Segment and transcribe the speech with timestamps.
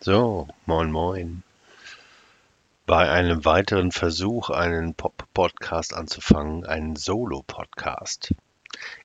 [0.00, 1.42] So, moin moin.
[2.84, 8.34] Bei einem weiteren Versuch, einen Pop-Podcast anzufangen, einen Solo-Podcast.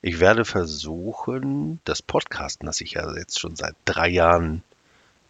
[0.01, 4.63] Ich werde versuchen, das Podcasten, das ich ja jetzt schon seit drei Jahren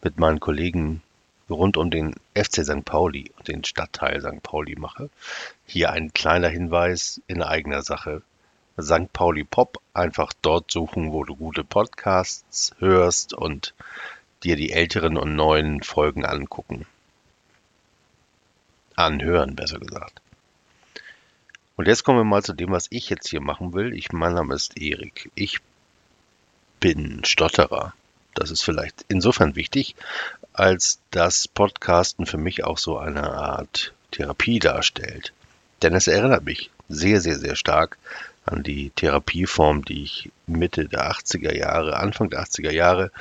[0.02, 1.04] mit meinen Kollegen
[1.50, 2.86] rund um den FC St.
[2.86, 4.44] Pauli und den Stadtteil St.
[4.44, 5.10] Pauli mache.
[5.66, 8.22] Hier ein kleiner Hinweis in eigener Sache.
[8.80, 9.12] St.
[9.12, 13.74] Pauli Pop, einfach dort suchen, wo du gute Podcasts hörst und
[14.44, 16.86] dir die älteren und neuen Folgen angucken.
[18.96, 20.22] Anhören, besser gesagt.
[21.76, 23.94] Und jetzt kommen wir mal zu dem, was ich jetzt hier machen will.
[23.94, 25.32] Ich, mein Name ist Erik.
[25.36, 25.60] Ich
[26.80, 27.94] bin Stotterer.
[28.38, 29.96] Das ist vielleicht insofern wichtig,
[30.54, 35.34] als das Podcasten für mich auch so eine Art Therapie darstellt.
[35.82, 37.98] Denn es erinnert mich sehr, sehr, sehr stark
[38.46, 43.12] an die Therapieform, die ich Mitte der 80er Jahre, Anfang der 80er Jahre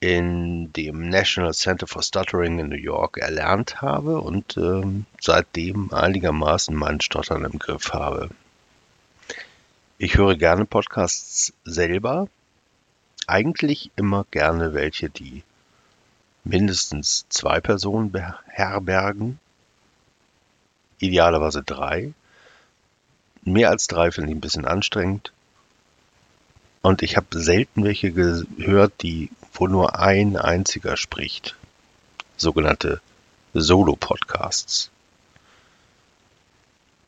[0.00, 6.74] in dem National Center for Stuttering in New York erlernt habe und ähm, seitdem einigermaßen
[6.74, 8.30] mein Stottern im Griff habe.
[9.96, 12.26] Ich höre gerne Podcasts selber,
[13.30, 15.42] eigentlich immer gerne welche, die
[16.44, 19.38] mindestens zwei Personen beherbergen,
[20.98, 22.12] idealerweise drei.
[23.42, 25.32] Mehr als drei finde ich ein bisschen anstrengend.
[26.82, 31.56] Und ich habe selten welche gehört, die wo nur ein einziger spricht.
[32.36, 33.00] Sogenannte
[33.52, 34.90] Solo-Podcasts.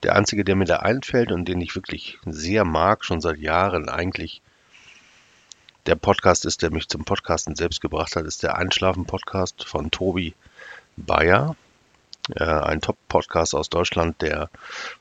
[0.03, 3.89] Der einzige, der mir da einfällt und den ich wirklich sehr mag, schon seit Jahren
[3.89, 4.43] eigentlich,
[5.87, 10.35] der Podcast ist, der mich zum Podcasten selbst gebracht hat, ist der Einschlafen-Podcast von Tobi
[10.97, 11.57] Bayer.
[12.37, 14.49] Äh, ein Top-Podcast aus Deutschland, der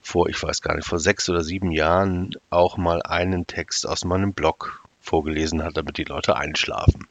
[0.01, 4.05] vor, ich weiß gar nicht, vor sechs oder sieben Jahren auch mal einen Text aus
[4.05, 7.07] meinem Blog vorgelesen hat, damit die Leute einschlafen.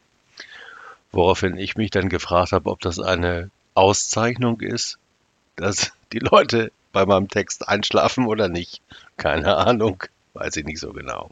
[1.13, 4.99] Woraufhin ich mich dann gefragt habe, ob das eine Auszeichnung ist,
[5.55, 8.83] dass die Leute bei meinem Text einschlafen oder nicht.
[9.17, 10.03] Keine Ahnung,
[10.35, 11.31] weiß ich nicht so genau.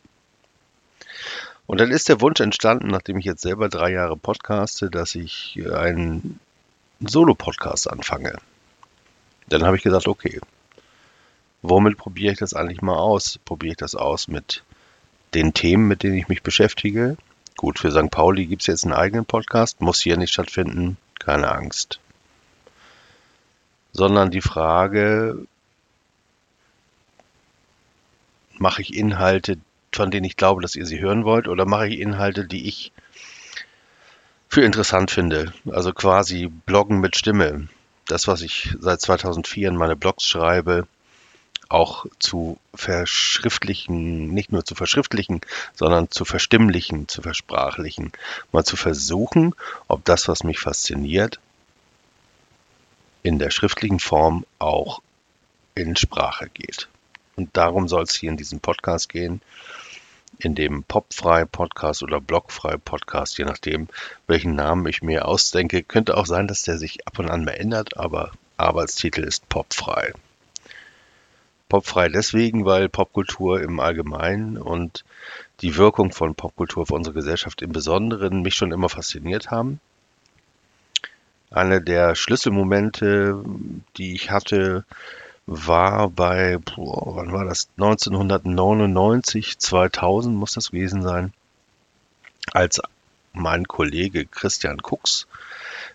[1.69, 5.61] Und dann ist der Wunsch entstanden, nachdem ich jetzt selber drei Jahre podcaste, dass ich
[5.71, 6.41] einen
[7.01, 8.39] Solo-Podcast anfange.
[9.51, 10.41] Dann habe ich gesagt, okay,
[11.61, 13.39] womit probiere ich das eigentlich mal aus?
[13.45, 14.65] Probiere ich das aus mit
[15.35, 17.19] den Themen, mit denen ich mich beschäftige?
[17.59, 18.11] Gut, für St.
[18.11, 22.01] Pauli gibt es jetzt einen eigenen Podcast, muss hier nicht stattfinden, keine Angst.
[23.93, 25.47] Sondern die Frage,
[28.57, 29.59] mache ich Inhalte,
[29.93, 32.93] von denen ich glaube, dass ihr sie hören wollt, oder mache ich Inhalte, die ich
[34.49, 35.53] für interessant finde?
[35.71, 37.69] Also quasi Bloggen mit Stimme.
[38.07, 40.87] Das, was ich seit 2004 in meine Blogs schreibe,
[41.69, 45.43] auch zu verschriftlichen, nicht nur zu verschriftlichen,
[45.75, 48.13] sondern zu verstimmlichen, zu versprachlichen,
[48.53, 49.55] mal zu versuchen,
[49.87, 51.39] ob das, was mich fasziniert,
[53.23, 55.03] in der schriftlichen Form auch
[55.75, 56.89] in Sprache geht.
[57.37, 59.43] Und darum soll es hier in diesem Podcast gehen,
[60.39, 63.89] in dem Popfrei Podcast oder Blogfrei Podcast, je nachdem,
[64.27, 65.83] welchen Namen ich mir ausdenke.
[65.83, 70.13] Könnte auch sein, dass der sich ab und an mal ändert, aber Arbeitstitel ist Popfrei.
[71.69, 75.05] Popfrei deswegen, weil Popkultur im Allgemeinen und
[75.61, 79.81] die Wirkung von Popkultur auf unsere Gesellschaft im Besonderen mich schon immer fasziniert haben.
[81.51, 83.43] Einer der Schlüsselmomente,
[83.97, 84.85] die ich hatte,
[85.51, 87.71] war bei, boah, wann war das?
[87.79, 91.33] 1999, 2000 muss das gewesen sein,
[92.53, 92.83] als
[93.33, 95.27] mein Kollege Christian Kux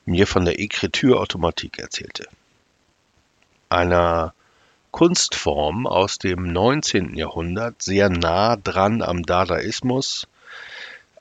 [0.05, 2.27] mir von der Ekritürautomatik erzählte.
[3.69, 4.33] Einer
[4.89, 7.15] Kunstform aus dem 19.
[7.15, 10.27] Jahrhundert, sehr nah dran am Dadaismus,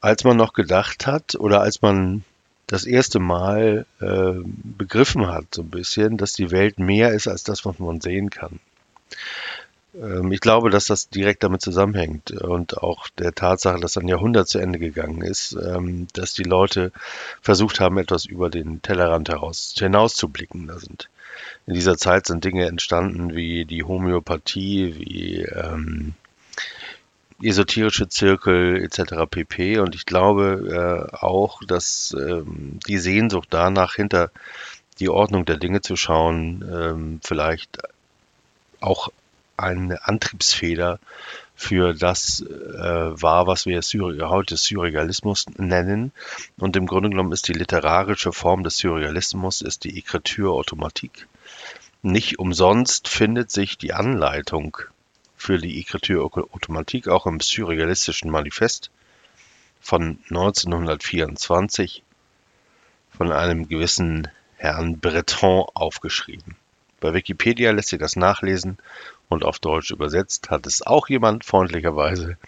[0.00, 2.25] als man noch gedacht hat oder als man
[2.72, 7.44] das erste Mal äh, begriffen hat, so ein bisschen, dass die Welt mehr ist als
[7.44, 8.60] das, was man sehen kann.
[9.94, 14.48] Ähm, ich glaube, dass das direkt damit zusammenhängt und auch der Tatsache, dass ein Jahrhundert
[14.48, 16.92] zu Ende gegangen ist, ähm, dass die Leute
[17.42, 20.69] versucht haben, etwas über den Tellerrand heraus hinauszublicken.
[20.69, 21.10] Da sind
[21.66, 26.14] in dieser Zeit sind Dinge entstanden wie die Homöopathie, wie ähm,
[27.43, 29.27] esoterische Zirkel etc.
[29.31, 29.79] pp.
[29.79, 34.31] Und ich glaube äh, auch, dass ähm, die Sehnsucht danach, hinter
[34.99, 37.79] die Ordnung der Dinge zu schauen, ähm, vielleicht
[38.81, 39.11] auch
[39.56, 40.99] eine Antriebsfeder
[41.55, 46.12] für das äh, war, was wir Syri heute Surrealismus nennen.
[46.59, 51.29] Und im Grunde genommen ist die literarische Form des Surrealismus ist die Ekritur-Automatik
[52.03, 54.79] Nicht umsonst findet sich die Anleitung
[55.43, 56.23] für die Écriture
[56.53, 58.93] Automatique auch im surrealistischen Manifest
[59.81, 62.05] von 1924
[63.11, 66.55] von einem gewissen Herrn Breton aufgeschrieben.
[67.00, 68.79] Bei Wikipedia lässt sich das nachlesen
[69.29, 72.39] und auf Deutsch übersetzt hat es auch jemand freundlicherweise.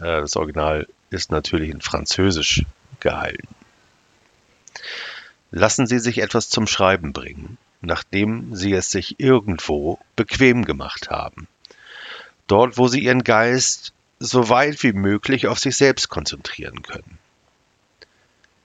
[0.00, 2.64] Äh, das Original ist natürlich in Französisch
[2.98, 3.46] gehalten.
[5.52, 11.46] Lassen Sie sich etwas zum Schreiben bringen, nachdem Sie es sich irgendwo bequem gemacht haben.
[12.50, 17.18] Dort, wo Sie Ihren Geist so weit wie möglich auf sich selbst konzentrieren können.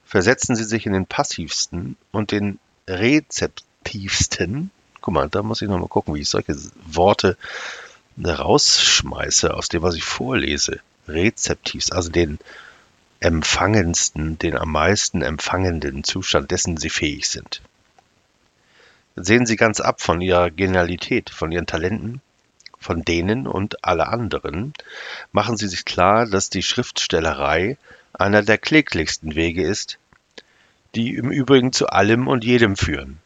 [0.06, 4.72] Versetzen Sie sich in den passivsten und den rezeptivsten
[5.06, 7.38] Guck mal, da muss ich nochmal gucken, wie ich solche Worte
[8.18, 10.80] rausschmeiße aus dem, was ich vorlese.
[11.08, 12.40] Rezeptiv, also den
[13.20, 17.62] empfangendsten, den am meisten empfangenden Zustand, dessen sie fähig sind.
[19.16, 22.20] Sehen Sie ganz ab von Ihrer Genialität, von Ihren Talenten,
[22.86, 24.74] von denen und alle anderen.
[25.32, 27.78] Machen Sie sich klar, dass die Schriftstellerei
[28.14, 29.98] einer der kläglichsten Wege ist,
[30.94, 33.18] die im Übrigen zu allem und jedem führen.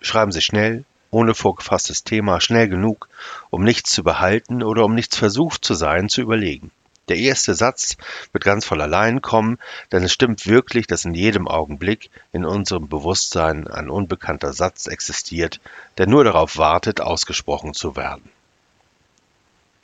[0.00, 3.08] Schreiben Sie schnell, ohne vorgefasstes Thema, schnell genug,
[3.50, 6.70] um nichts zu behalten oder um nichts versucht zu sein, zu überlegen.
[7.08, 7.96] Der erste Satz
[8.32, 9.58] wird ganz voll allein kommen,
[9.92, 15.60] denn es stimmt wirklich, dass in jedem Augenblick in unserem Bewusstsein ein unbekannter Satz existiert,
[15.96, 18.28] der nur darauf wartet, ausgesprochen zu werden.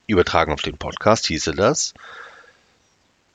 [0.06, 1.94] Übertragen auf den Podcast hieße das,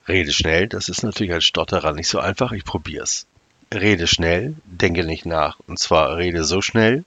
[0.07, 3.25] rede schnell, das ist natürlich als Stotterer nicht so einfach, ich probier's.
[3.73, 5.59] Rede schnell, denke nicht nach.
[5.67, 7.03] Und zwar rede so schnell,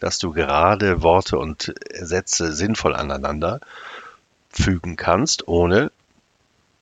[0.00, 3.60] dass du gerade Worte und Sätze sinnvoll aneinander
[4.50, 5.92] fügen kannst, ohne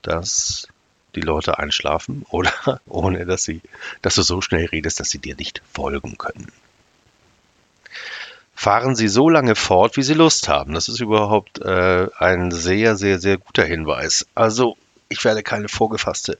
[0.02, 0.68] dass
[1.14, 2.52] die Leute einschlafen oder
[2.86, 3.60] ohne dass sie,
[4.02, 6.52] dass du so schnell redest, dass sie dir nicht folgen können.
[8.54, 10.74] Fahren Sie so lange fort, wie Sie Lust haben.
[10.74, 14.26] Das ist überhaupt äh, ein sehr, sehr, sehr guter Hinweis.
[14.34, 14.76] Also,
[15.08, 16.38] ich werde keine vorgefasste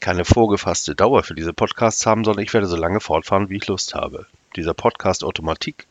[0.00, 3.66] keine vorgefasste Dauer für diese Podcasts haben, sondern ich werde so lange fortfahren, wie ich
[3.66, 4.26] Lust habe.
[4.54, 5.86] Dieser Podcast Automatik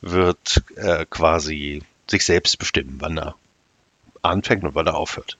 [0.00, 3.34] wird äh, quasi sich selbst bestimmen, wann er
[4.22, 5.36] anfängt und wann er aufhört.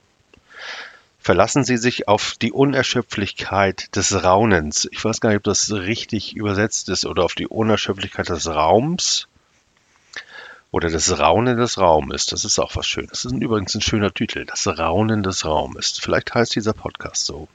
[1.24, 4.86] Verlassen Sie sich auf die Unerschöpflichkeit des Raunens.
[4.92, 9.26] Ich weiß gar nicht, ob das richtig übersetzt ist oder auf die Unerschöpflichkeit des Raums
[10.70, 12.26] oder das Raunen des Raumes.
[12.26, 13.22] Das ist auch was Schönes.
[13.22, 14.44] Das ist übrigens ein schöner Titel.
[14.44, 15.98] Das Raunen des Raumes.
[15.98, 17.48] Vielleicht heißt dieser Podcast so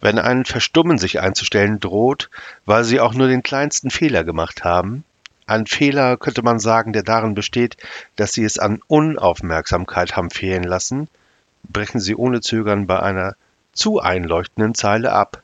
[0.00, 2.30] wenn ein Verstummen sich einzustellen droht,
[2.66, 5.04] weil sie auch nur den kleinsten Fehler gemacht haben.
[5.46, 7.76] Ein Fehler könnte man sagen, der darin besteht,
[8.16, 11.08] dass sie es an Unaufmerksamkeit haben fehlen lassen,
[11.64, 13.36] brechen sie ohne Zögern bei einer
[13.72, 15.42] zu einleuchtenden Zeile ab.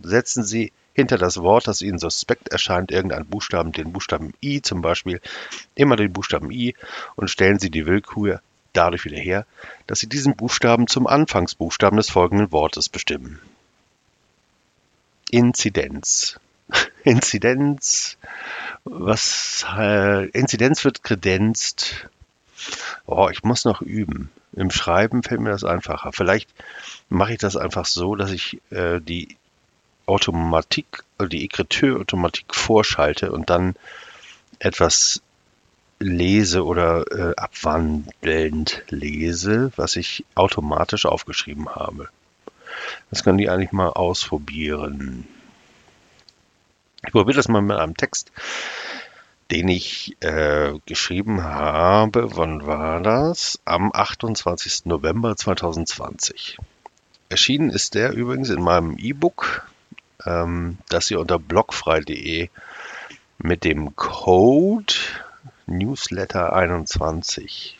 [0.00, 4.82] Setzen Sie hinter das Wort, das Ihnen suspekt erscheint, irgendeinen Buchstaben, den Buchstaben I zum
[4.82, 5.20] Beispiel,
[5.74, 6.74] immer den Buchstaben I
[7.16, 8.40] und stellen Sie die Willkür
[8.72, 9.46] dadurch wieder her,
[9.86, 13.40] dass sie diesen Buchstaben zum Anfangsbuchstaben des folgenden Wortes bestimmen.
[15.30, 16.38] Inzidenz.
[17.04, 18.16] Inzidenz,
[18.84, 22.08] was äh, Inzidenz wird kredenzt.
[23.06, 24.30] Oh, ich muss noch üben.
[24.52, 26.12] Im Schreiben fällt mir das einfacher.
[26.12, 26.50] Vielleicht
[27.08, 29.36] mache ich das einfach so, dass ich äh, die
[30.06, 33.76] Automatik, die Ekriteur-Automatik vorschalte und dann
[34.58, 35.22] etwas
[36.00, 42.08] lese oder äh, abwandelnd lese, was ich automatisch aufgeschrieben habe.
[43.10, 45.26] Das kann ich eigentlich mal ausprobieren.
[47.04, 48.32] Ich probiere das mal mit einem Text,
[49.50, 52.36] den ich äh, geschrieben habe.
[52.36, 53.60] Wann war das?
[53.64, 54.86] Am 28.
[54.86, 56.58] November 2020.
[57.30, 59.66] Erschienen ist der übrigens in meinem E-Book,
[60.24, 62.48] ähm, das ihr unter blogfrei.de
[63.38, 64.94] mit dem Code
[65.66, 67.78] Newsletter 21.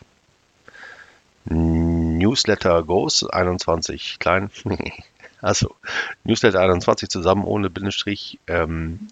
[1.45, 4.51] Newsletter groß, 21 klein.
[5.41, 5.75] also
[6.23, 9.07] Newsletter 21 zusammen ohne Bindestrich ähm,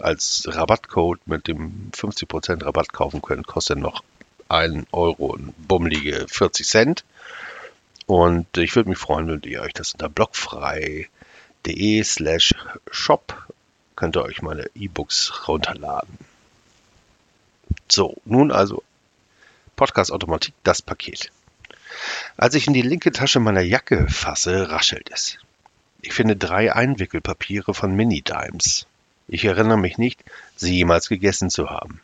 [0.00, 4.02] als Rabattcode mit dem 50% Rabatt kaufen können, kostet noch
[4.48, 7.04] 1 Euro und bummelige 40 Cent.
[8.06, 12.54] Und ich würde mich freuen, wenn ihr euch das unter blogfrei.de slash
[12.90, 13.46] shop
[13.96, 16.18] könnt ihr euch meine E-Books runterladen.
[17.88, 18.82] So, nun also
[19.76, 21.30] Podcast Automatik, das Paket.
[22.36, 25.38] Als ich in die linke Tasche meiner Jacke fasse, raschelt es.
[26.00, 28.86] Ich finde drei Einwickelpapiere von Mini-Dimes.
[29.32, 30.22] Ich erinnere mich nicht,
[30.56, 32.02] sie jemals gegessen zu haben.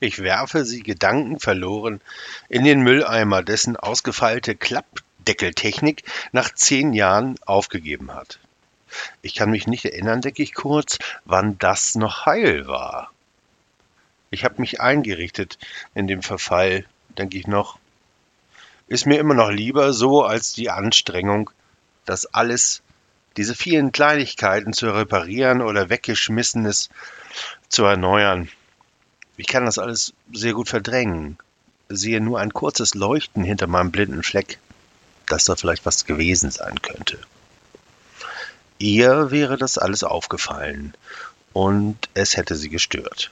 [0.00, 2.02] Ich werfe sie gedankenverloren
[2.50, 8.38] in den Mülleimer, dessen ausgefeilte Klappdeckeltechnik nach zehn Jahren aufgegeben hat.
[9.22, 13.10] Ich kann mich nicht erinnern, denke ich kurz, wann das noch heil war.
[14.30, 15.56] Ich habe mich eingerichtet
[15.94, 16.84] in dem Verfall,
[17.16, 17.78] denke ich noch.
[18.88, 21.48] Ist mir immer noch lieber so als die Anstrengung,
[22.04, 22.82] das alles,
[23.36, 26.90] diese vielen Kleinigkeiten zu reparieren oder weggeschmissenes
[27.68, 28.48] zu erneuern.
[29.36, 31.38] Ich kann das alles sehr gut verdrängen,
[31.88, 34.58] sehe nur ein kurzes Leuchten hinter meinem blinden Fleck,
[35.26, 37.18] dass da vielleicht was gewesen sein könnte.
[38.78, 40.94] Ihr wäre das alles aufgefallen
[41.52, 43.30] und es hätte sie gestört.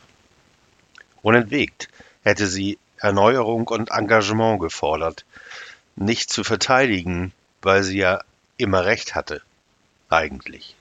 [1.22, 1.88] Unentwegt
[2.22, 5.24] hätte sie Erneuerung und Engagement gefordert,
[5.96, 8.20] nicht zu verteidigen, weil sie ja
[8.56, 9.42] immer recht hatte,
[10.08, 10.74] eigentlich.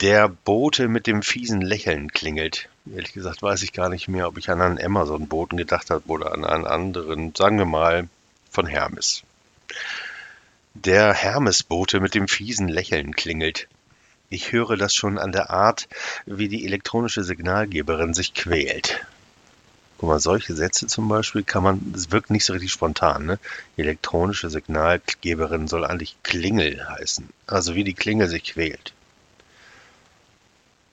[0.00, 2.68] Der Bote mit dem fiesen Lächeln klingelt.
[2.94, 6.32] Ehrlich gesagt weiß ich gar nicht mehr, ob ich an einen Amazon-Boten gedacht habe oder
[6.32, 8.08] an einen anderen, sagen wir mal,
[8.50, 9.22] von Hermes.
[10.74, 13.68] Der Hermes-Bote mit dem fiesen Lächeln klingelt.
[14.28, 15.88] Ich höre das schon an der Art,
[16.26, 19.06] wie die elektronische Signalgeberin sich quält.
[19.98, 23.38] Guck mal, solche Sätze zum Beispiel kann man, es wirkt nicht so richtig spontan, ne?
[23.78, 27.28] Elektronische Signalgeberin soll eigentlich Klingel heißen.
[27.46, 28.92] Also wie die Klingel sich quält.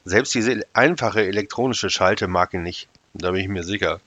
[0.05, 2.88] Selbst diese einfache elektronische Schalte mag ihn nicht.
[3.13, 4.00] Da bin ich mir sicher.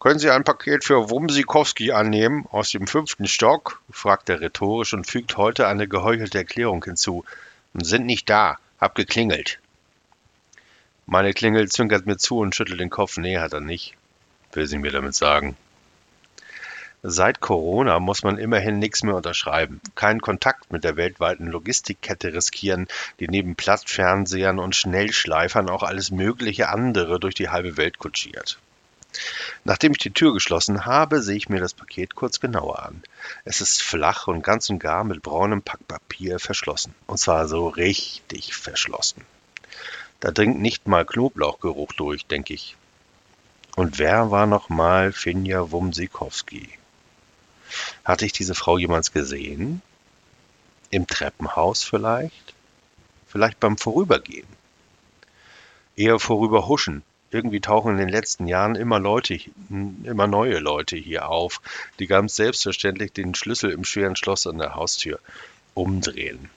[0.00, 3.82] Können Sie ein Paket für Wumsikowski annehmen aus dem fünften Stock?
[3.90, 7.24] fragt er rhetorisch und fügt heute eine geheuchelte Erklärung hinzu.
[7.74, 9.60] Sind nicht da, hab geklingelt.
[11.12, 13.16] Meine Klingel zwinkert mir zu und schüttelt den Kopf.
[13.16, 13.94] Nee, hat er nicht,
[14.52, 15.56] will sie mir damit sagen.
[17.02, 19.80] Seit Corona muss man immerhin nichts mehr unterschreiben.
[19.96, 22.86] Keinen Kontakt mit der weltweiten Logistikkette riskieren,
[23.18, 28.60] die neben Plattfernsehern und Schnellschleifern auch alles mögliche andere durch die halbe Welt kutschiert.
[29.64, 33.02] Nachdem ich die Tür geschlossen habe, sehe ich mir das Paket kurz genauer an.
[33.44, 36.94] Es ist flach und ganz und gar mit braunem Packpapier verschlossen.
[37.08, 39.24] Und zwar so richtig verschlossen.
[40.20, 42.76] Da dringt nicht mal Knoblauchgeruch durch, denke ich.
[43.76, 46.68] Und wer war noch mal Finja Wumsikowski?
[48.04, 49.80] Hatte ich diese Frau jemals gesehen?
[50.90, 52.54] Im Treppenhaus vielleicht?
[53.28, 54.46] Vielleicht beim Vorübergehen?
[55.96, 57.02] Eher vorüberhuschen.
[57.30, 61.60] Irgendwie tauchen in den letzten Jahren immer Leute, immer neue Leute hier auf,
[62.00, 65.20] die ganz selbstverständlich den Schlüssel im schweren Schloss an der Haustür
[65.74, 66.50] umdrehen.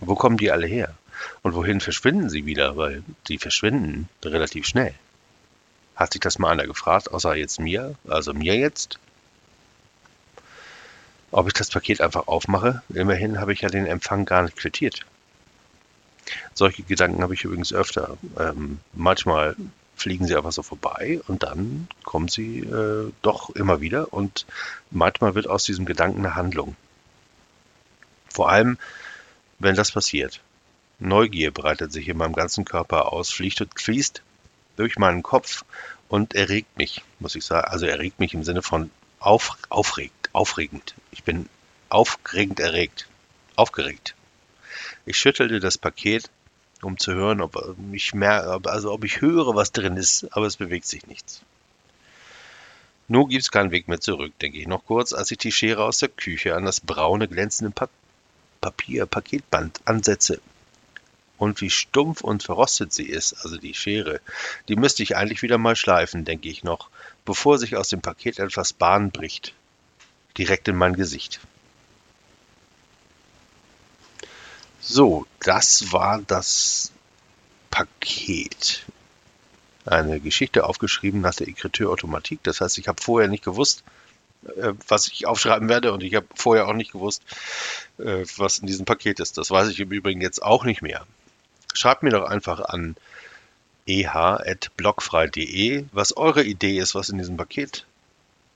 [0.00, 0.94] Wo kommen die alle her?
[1.42, 2.76] Und wohin verschwinden sie wieder?
[2.76, 4.94] Weil die verschwinden relativ schnell.
[5.96, 8.98] Hat sich das mal einer gefragt, außer jetzt mir, also mir jetzt?
[11.30, 12.82] ob ich das Paket einfach aufmache.
[12.88, 15.04] Immerhin habe ich ja den Empfang gar nicht quittiert.
[16.54, 18.16] Solche Gedanken habe ich übrigens öfter.
[18.38, 19.56] Ähm, manchmal
[19.96, 24.46] fliegen sie einfach so vorbei und dann kommen sie äh, doch immer wieder und
[24.90, 26.76] manchmal wird aus diesem Gedanken eine Handlung.
[28.28, 28.78] Vor allem,
[29.58, 30.40] wenn das passiert.
[30.98, 34.22] Neugier breitet sich in meinem ganzen Körper aus, fließt, fließt
[34.76, 35.64] durch meinen Kopf
[36.08, 37.68] und erregt mich, muss ich sagen.
[37.68, 40.94] Also erregt mich im Sinne von auf, aufregt aufregend.
[41.10, 41.48] Ich bin
[41.88, 43.08] aufregend erregt.
[43.56, 44.14] Aufgeregt.
[45.04, 46.30] Ich schüttelte das Paket,
[46.82, 50.56] um zu hören, ob ich mehr, also ob ich höre, was drin ist, aber es
[50.56, 51.42] bewegt sich nichts.
[53.08, 55.84] Nun gibt es keinen Weg mehr zurück, denke ich noch kurz, als ich die Schere
[55.84, 57.72] aus der Küche an das braune, glänzende
[58.60, 60.40] Papier, Paketband ansetze.
[61.36, 64.20] Und wie stumpf und verrostet sie ist, also die Schere,
[64.66, 66.90] die müsste ich eigentlich wieder mal schleifen, denke ich noch,
[67.24, 69.54] bevor sich aus dem Paket etwas Bahn bricht
[70.38, 71.40] direkt in mein Gesicht.
[74.80, 76.92] So, das war das
[77.70, 78.86] Paket.
[79.84, 82.42] Eine Geschichte aufgeschrieben nach der Écriture Automatik.
[82.44, 83.82] Das heißt, ich habe vorher nicht gewusst,
[84.46, 87.22] äh, was ich aufschreiben werde und ich habe vorher auch nicht gewusst,
[87.98, 89.38] äh, was in diesem Paket ist.
[89.38, 91.06] Das weiß ich im Übrigen jetzt auch nicht mehr.
[91.74, 92.96] Schreibt mir doch einfach an
[93.86, 97.84] eh.blockfrei.de, was eure Idee ist, was in diesem Paket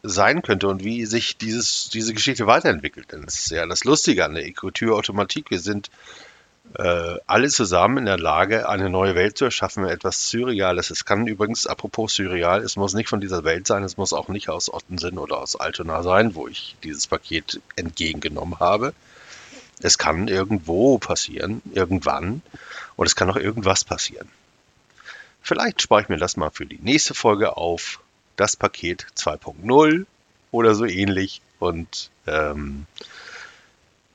[0.02, 3.12] sein könnte und wie sich dieses, diese Geschichte weiterentwickelt.
[3.12, 5.50] Denn das ist ja das Lustige an der Écriture-Automatik.
[5.50, 5.90] Wir sind
[6.74, 10.90] äh, alle zusammen in der Lage, eine neue Welt zu erschaffen, etwas Surreales.
[10.90, 14.28] Es kann übrigens, apropos Surreal, es muss nicht von dieser Welt sein, es muss auch
[14.28, 18.94] nicht aus Ottensen oder aus Altona sein, wo ich dieses Paket entgegengenommen habe.
[19.80, 22.42] Es kann irgendwo passieren, irgendwann,
[22.96, 24.28] und es kann auch irgendwas passieren.
[25.42, 28.00] Vielleicht spare ich mir das mal für die nächste Folge auf
[28.36, 30.06] das Paket 2.0
[30.52, 32.86] oder so ähnlich und ähm,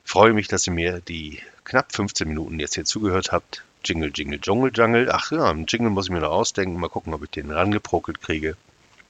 [0.04, 3.62] freue mich, dass ihr mir die knapp 15 Minuten jetzt hier zugehört habt.
[3.84, 5.08] Jingle, Jingle, Jungle, Jungle.
[5.12, 6.80] Ach ja, einen Jingle muss ich mir noch ausdenken.
[6.80, 8.56] Mal gucken, ob ich den rangeprokelt kriege.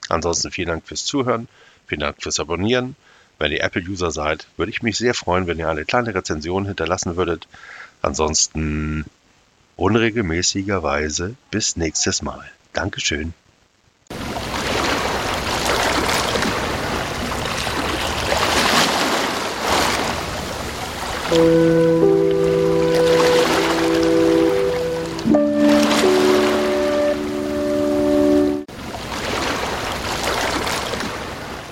[0.08, 1.48] Ansonsten vielen Dank fürs Zuhören.
[1.86, 2.96] Vielen Dank fürs Abonnieren.
[3.38, 7.16] Wenn ihr Apple-User seid, würde ich mich sehr freuen, wenn ihr eine kleine Rezension hinterlassen
[7.16, 7.46] würdet.
[8.02, 9.04] Ansonsten
[9.76, 12.50] unregelmäßigerweise bis nächstes Mal.
[12.72, 13.32] Dankeschön.
[21.30, 21.97] Thank